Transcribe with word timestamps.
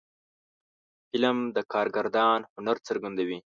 فلم 1.09 1.37
د 1.55 1.57
کارگردان 1.73 2.39
هنر 2.55 2.77
څرګندوي 2.87 3.39